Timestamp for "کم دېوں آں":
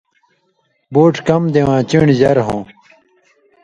1.27-1.81